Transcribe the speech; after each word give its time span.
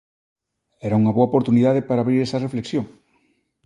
Era 0.87 0.99
unha 1.01 1.15
boa 1.15 1.29
oportunidade 1.29 1.81
para 1.87 1.99
abrir 2.03 2.19
esa 2.21 2.43
reflexión. 2.45 2.85